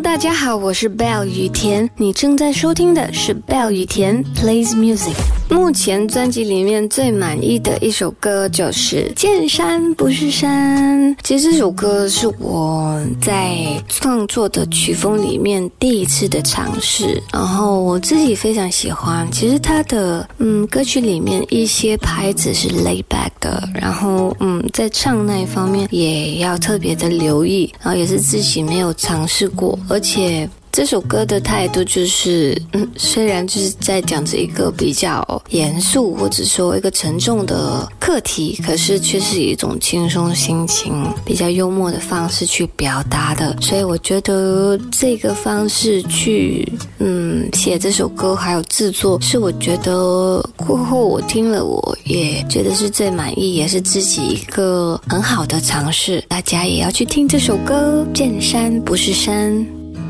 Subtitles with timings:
[0.00, 5.14] 大家好，我是 Bell 雨田，你正在收听的是 Bell 雨田 Plays Music。
[5.50, 11.14] 目前专辑里面最满意的一首歌就是《见山不是山》。
[11.22, 13.56] 其实这首歌是我在
[13.88, 19.30] 创作的曲风里面第一次的尝试，然后我自己非常喜欢。
[19.30, 30.48] 其实它的嗯歌曲里面一些拍子是 lay back 的，然后嗯在唱那一方面也要特别的留意，然后也是自己没有尝试过，而且。
[30.74, 43.56] 这首歌的态度就是，嗯，虽然就是在讲着一个比较严肃或者说一个沉重的课题，可是却是一种轻松心情、比较幽默的方式去表达的。
[43.60, 56.20] 所以我觉得这个方式去，嗯，写这首歌还有制作，是我觉得过后我听了，我也觉得是最满意，也是自己一个很好的尝试。
[56.26, 59.52] 大家也要去听这首歌，《见山不是山》。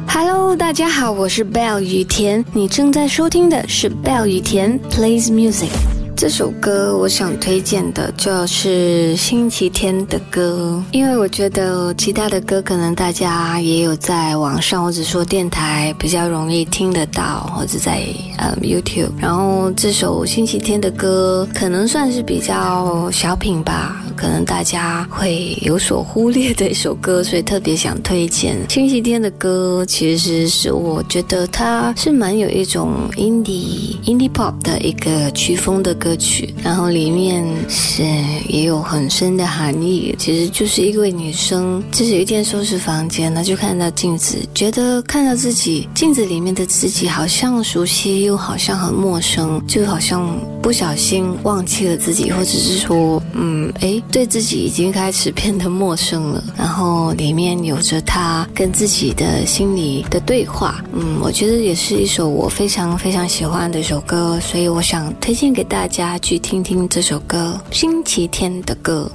[0.06, 5.70] Hello，大家好，我是 Bell 雨田，你正在收听的是 Bell 雨田 Plays Music。
[6.16, 18.04] 这首歌我想推荐的就是星期天的歌，因为我觉得其他的歌可能大家也有在网上或者说电台比较容易听得到，或者在
[18.38, 19.10] 呃 YouTube。
[19.18, 24.03] 然后这首星期天的歌可能算是比较小品吧。
[24.16, 29.84] 可能大家会有所忽略的一首歌，所以特别想推荐星期天的歌。
[29.86, 38.02] 其实是我觉得它是蛮有一种 indie indie pop 的一个曲风的歌曲，然后里面是
[38.48, 40.14] 也有很深的含义。
[40.18, 54.02] 其实就是一位女生，就是有一天收拾房间，呢，就看到镜子，觉得看到自己镜子里面的自己好像熟悉，又好像很陌生，就好像不小心忘记了自己，或者是说，嗯，哎。
[54.10, 69.10] 对自己已经开始变得陌生了，然后里面有着他跟自己的心里的对话，嗯，我觉得也是一首我非常非常喜欢的一首歌，所以我想推荐给大家去听听这首歌《星期天的歌》。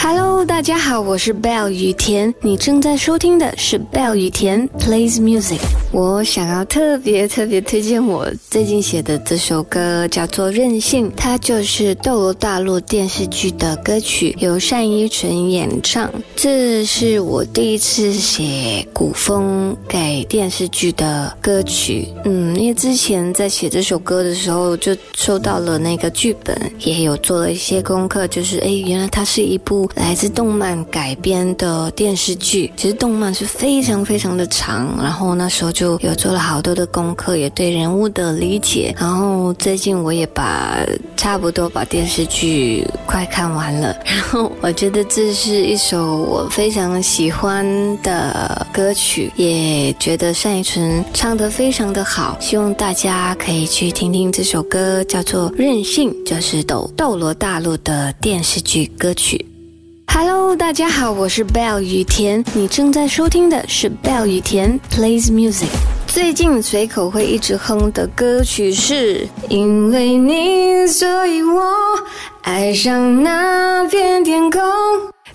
[0.00, 5.58] Hello，大家好，我是 Bell 雨田，你正在收听的是 Bell 雨田 Plays Music。
[5.98, 16.08] 我想要特别特别推荐我最近写的这首歌，叫做《任性》，它就是《斗罗大陆》电视剧的歌曲，由单依纯演唱。
[16.36, 29.90] 这是我第一次写古风给电视剧的歌曲，嗯，因为之前在写这首歌的时候，就收到了那个剧本，也有做了一些功课，就是哎，原来它是一部。
[29.96, 38.94] 来自动漫改编的电视剧，其实动漫是非常非常的长，然后那时候就有做了好多的功课，也对人物的理解。
[38.98, 40.78] 然后最近我也把
[41.16, 47.64] 差不多把电视剧快看完了，然后我觉得这是一首我非常喜欢
[48.02, 59.47] 的歌曲，也觉得单依纯唱得非常的好，希望大家可以去听听这首歌，叫做《任性》，就是《斗斗罗大陆》的电视剧歌曲。
[60.10, 65.68] Hello，大家好，我是 Bell 雨田，你正在收听的是 Bell 雨田 Plays Music。
[66.06, 71.62] 最近随口会一直哼的歌曲是因为你，所以我
[72.42, 74.60] 爱上那片天空。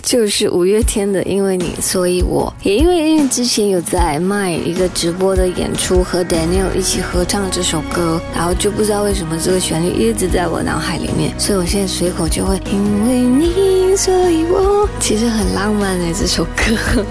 [0.03, 14.87] 就是五月天的《因为你》，所以我也因为因为之前有在卖一个直播的演出，和 Daniel 一起合唱这首歌，然后就不知道为什么这个旋律一直在我脑海里面，所以我现在随口就会因为你，所以我。
[14.99, 17.05] 其实很浪漫的这首歌，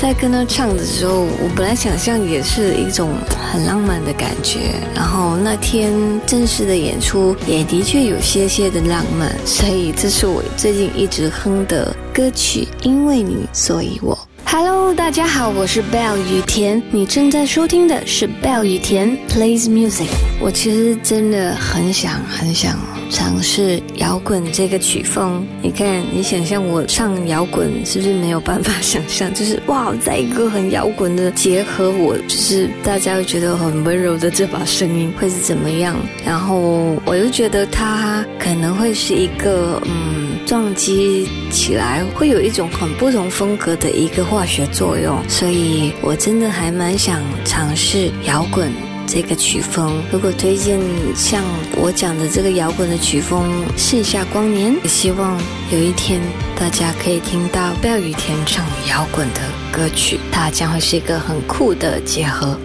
[0.00, 3.14] 在跟他唱的时候，我本来想象也是一种
[3.50, 5.92] 很浪漫的感觉，然后那天
[6.26, 11.96] 正式的演出也的确有些些的浪漫，所以这是我最近一直哼的。
[12.12, 14.18] 歌曲因为你，所以我。
[14.44, 20.08] Hello，大家好，我是 Bell 雨田，你正在收听的是 Bell 雨田 Plays Music。
[20.40, 22.78] 我其实真的很想很想
[23.10, 25.46] 尝试摇滚这个曲风。
[25.62, 29.32] 你看，你想象我唱摇滚，是不是没有办法想象？
[29.32, 35.96] 就是哇，在一个很摇滚的结合，我就是大家会觉得很温柔的这把声音会是怎么样？
[36.24, 40.26] 然后我又觉得它可能会是一个嗯。
[40.46, 48.70] 撞击起来会有一种很不同风格的一个化学作用，所以我真的还蛮想尝试摇滚
[49.06, 50.02] 这个曲风。
[50.10, 50.80] 如果推荐
[51.14, 51.44] 像
[51.76, 56.20] 我讲的这个摇滚的曲风，盛夏光年，也希望有一天
[56.58, 59.40] 大家可以听到不要雨天唱摇滚的
[59.72, 62.58] 歌曲，它将会是一个很酷的结合。